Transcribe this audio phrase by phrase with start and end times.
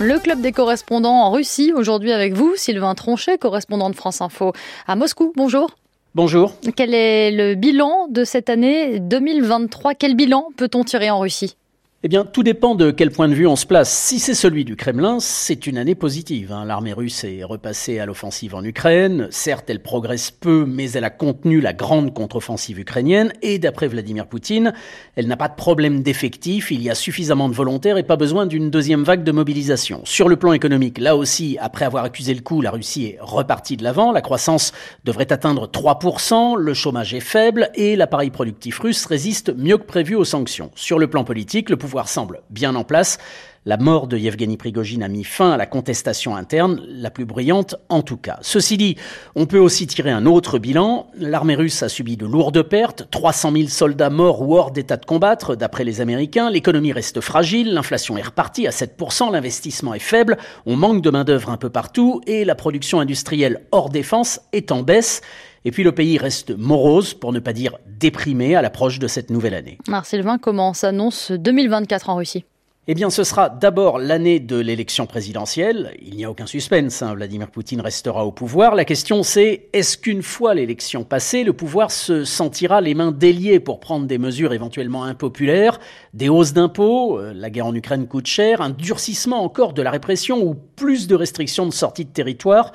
[0.00, 4.52] Le club des correspondants en Russie, aujourd'hui avec vous, Sylvain Tronchet, correspondant de France Info
[4.86, 5.32] à Moscou.
[5.34, 5.72] Bonjour.
[6.14, 6.54] Bonjour.
[6.76, 11.56] Quel est le bilan de cette année 2023 Quel bilan peut-on tirer en Russie?
[12.04, 13.92] Eh bien, tout dépend de quel point de vue on se place.
[13.92, 16.52] Si c'est celui du Kremlin, c'est une année positive.
[16.52, 16.64] Hein.
[16.64, 19.26] L'armée russe est repassée à l'offensive en Ukraine.
[19.32, 23.32] Certes, elle progresse peu, mais elle a contenu la grande contre-offensive ukrainienne.
[23.42, 24.74] Et d'après Vladimir Poutine,
[25.16, 26.70] elle n'a pas de problème d'effectif.
[26.70, 30.00] Il y a suffisamment de volontaires et pas besoin d'une deuxième vague de mobilisation.
[30.04, 33.76] Sur le plan économique, là aussi, après avoir accusé le coup, la Russie est repartie
[33.76, 34.12] de l'avant.
[34.12, 34.70] La croissance
[35.02, 40.14] devrait atteindre 3%, le chômage est faible et l'appareil productif russe résiste mieux que prévu
[40.14, 40.70] aux sanctions.
[40.76, 43.18] Sur le plan politique, le pouvoir semble bien en place.
[43.64, 47.74] La mort de Yevgeny Prigogine a mis fin à la contestation interne, la plus bruyante
[47.88, 48.38] en tout cas.
[48.40, 48.96] Ceci dit,
[49.34, 51.08] on peut aussi tirer un autre bilan.
[51.16, 55.04] L'armée russe a subi de lourdes pertes, 300 000 soldats morts ou hors d'état de
[55.04, 56.50] combattre, d'après les Américains.
[56.50, 61.50] L'économie reste fragile, l'inflation est repartie à 7%, l'investissement est faible, on manque de main-d'œuvre
[61.50, 65.20] un peu partout et la production industrielle hors défense est en baisse.
[65.64, 69.30] Et puis le pays reste morose, pour ne pas dire déprimé, à l'approche de cette
[69.30, 69.78] nouvelle année.
[69.88, 72.44] Alors Sylvain, comment s'annonce 2024 en Russie?
[72.90, 75.94] Eh bien, ce sera d'abord l'année de l'élection présidentielle.
[76.00, 77.12] Il n'y a aucun suspense, hein.
[77.14, 78.74] Vladimir Poutine restera au pouvoir.
[78.74, 83.60] La question c'est, est-ce qu'une fois l'élection passée, le pouvoir se sentira les mains déliées
[83.60, 85.80] pour prendre des mesures éventuellement impopulaires,
[86.14, 89.90] des hausses d'impôts, euh, la guerre en Ukraine coûte cher, un durcissement encore de la
[89.90, 92.72] répression ou plus de restrictions de sortie de territoire?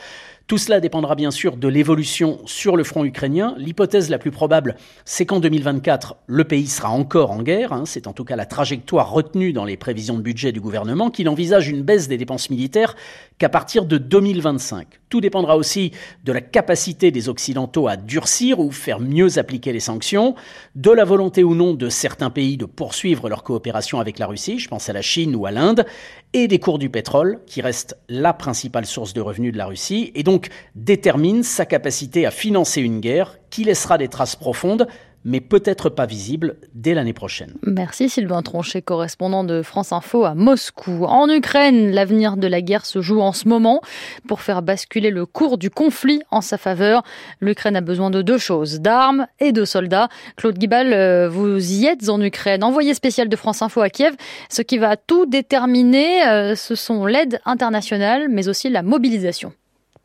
[0.47, 3.55] Tout cela dépendra bien sûr de l'évolution sur le front ukrainien.
[3.57, 7.71] L'hypothèse la plus probable, c'est qu'en 2024, le pays sera encore en guerre.
[7.71, 7.83] Hein.
[7.85, 11.29] C'est en tout cas la trajectoire retenue dans les prévisions de budget du gouvernement, qu'il
[11.29, 12.95] envisage une baisse des dépenses militaires
[13.37, 14.99] qu'à partir de 2025.
[15.13, 15.91] Tout dépendra aussi
[16.23, 20.33] de la capacité des Occidentaux à durcir ou faire mieux appliquer les sanctions,
[20.73, 24.57] de la volonté ou non de certains pays de poursuivre leur coopération avec la Russie,
[24.57, 25.85] je pense à la Chine ou à l'Inde,
[26.33, 30.11] et des cours du pétrole, qui restent la principale source de revenus de la Russie,
[30.15, 34.87] et donc détermine sa capacité à financer une guerre qui laissera des traces profondes
[35.25, 37.53] mais peut-être pas visible dès l'année prochaine.
[37.63, 41.05] Merci Sylvain Tronchet, correspondant de France Info à Moscou.
[41.05, 43.81] En Ukraine, l'avenir de la guerre se joue en ce moment.
[44.27, 47.03] Pour faire basculer le cours du conflit en sa faveur,
[47.39, 50.09] l'Ukraine a besoin de deux choses, d'armes et de soldats.
[50.35, 54.15] Claude Guibal, euh, vous y êtes en Ukraine, envoyé spécial de France Info à Kiev.
[54.49, 59.53] Ce qui va tout déterminer, euh, ce sont l'aide internationale, mais aussi la mobilisation.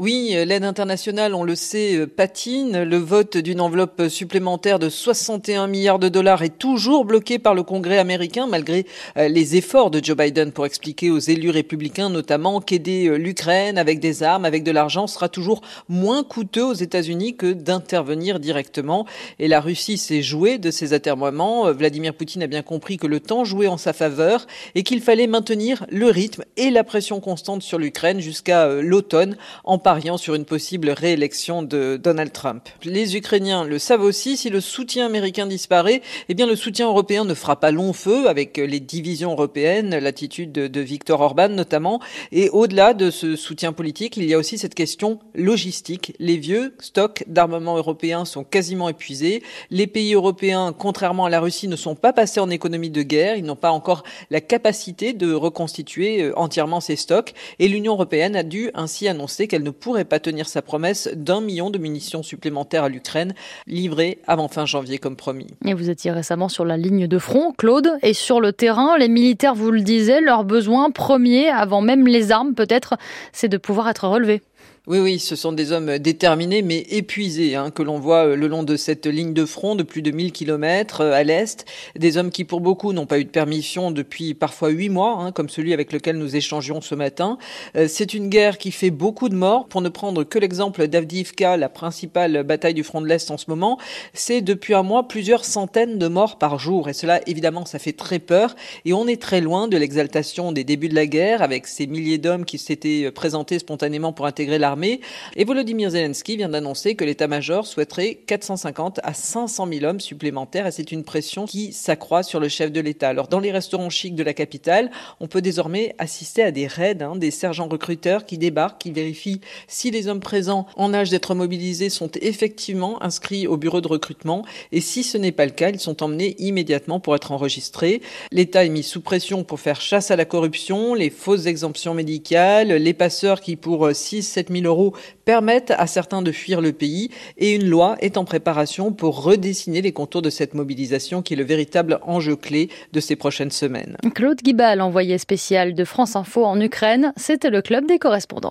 [0.00, 2.84] Oui, euh, l'aide internationale, on le sait, euh, patine.
[2.84, 7.64] Le vote d'une enveloppe supplémentaire de 61 milliards de dollars est toujours bloqué par le
[7.64, 8.86] Congrès américain, malgré
[9.16, 13.98] euh, les efforts de Joe Biden pour expliquer aux élus républicains, notamment, qu'aider l'Ukraine avec
[13.98, 19.04] des armes, avec de l'argent, sera toujours moins coûteux aux États-Unis que d'intervenir directement.
[19.40, 21.72] Et la Russie s'est jouée de ces atermoiements.
[21.72, 25.26] Vladimir Poutine a bien compris que le temps jouait en sa faveur et qu'il fallait
[25.26, 30.44] maintenir le rythme et la pression constante sur l'Ukraine jusqu'à l'automne en pariant sur une
[30.44, 32.68] possible réélection de Donald Trump.
[32.84, 37.24] Les Ukrainiens le savent aussi, si le soutien américain disparaît, eh bien le soutien européen
[37.24, 42.02] ne fera pas long feu avec les divisions européennes, l'attitude de, de Viktor Orban notamment.
[42.32, 46.12] Et au-delà de ce soutien politique, il y a aussi cette question logistique.
[46.18, 49.42] Les vieux stocks d'armement européens sont quasiment épuisés.
[49.70, 53.36] Les pays européens, contrairement à la Russie, ne sont pas passés en économie de guerre.
[53.36, 57.32] Ils n'ont pas encore la capacité de reconstituer euh, entièrement ces stocks.
[57.58, 61.40] Et l'Union européenne a dû ainsi annoncer qu'elle ne pourrait pas tenir sa promesse d'un
[61.40, 63.34] million de munitions supplémentaires à l'Ukraine,
[63.66, 65.46] livrées avant fin janvier comme promis.
[65.64, 69.08] Et vous étiez récemment sur la ligne de front, Claude, et sur le terrain, les
[69.08, 72.96] militaires, vous le disiez, leur besoin premier, avant même les armes peut-être,
[73.32, 74.42] c'est de pouvoir être relevés.
[74.88, 78.46] Oui, oui, ce sont des hommes déterminés mais épuisés hein, que l'on voit euh, le
[78.46, 81.66] long de cette ligne de front de plus de 1000 km euh, à l'est.
[81.94, 85.30] Des hommes qui, pour beaucoup, n'ont pas eu de permission depuis parfois huit mois, hein,
[85.30, 87.36] comme celui avec lequel nous échangions ce matin.
[87.76, 89.68] Euh, c'est une guerre qui fait beaucoup de morts.
[89.68, 93.44] Pour ne prendre que l'exemple d'Avdiivka, la principale bataille du front de l'Est en ce
[93.48, 93.76] moment,
[94.14, 96.88] c'est depuis un mois plusieurs centaines de morts par jour.
[96.88, 98.56] Et cela, évidemment, ça fait très peur.
[98.86, 102.16] Et on est très loin de l'exaltation des débuts de la guerre, avec ces milliers
[102.16, 105.00] d'hommes qui s'étaient présentés spontanément pour intégrer l'armée
[105.36, 110.70] et Volodymyr Zelensky vient d'annoncer que l'état-major souhaiterait 450 à 500 000 hommes supplémentaires et
[110.70, 113.08] c'est une pression qui s'accroît sur le chef de l'État.
[113.08, 114.90] Alors dans les restaurants chics de la capitale,
[115.20, 119.40] on peut désormais assister à des raids, hein, des sergents recruteurs qui débarquent, qui vérifient
[119.66, 124.44] si les hommes présents en âge d'être mobilisés sont effectivement inscrits au bureau de recrutement
[124.72, 128.00] et si ce n'est pas le cas, ils sont emmenés immédiatement pour être enregistrés.
[128.32, 132.68] L'État est mis sous pression pour faire chasse à la corruption, les fausses exemptions médicales,
[132.68, 134.94] les passeurs qui pour 6 17 000 euros
[135.24, 139.82] permettent à certains de fuir le pays et une loi est en préparation pour redessiner
[139.82, 143.96] les contours de cette mobilisation qui est le véritable enjeu clé de ces prochaines semaines.
[144.14, 148.46] Claude Guibal, envoyé spécial de France Info en Ukraine, c'était le club des correspondants.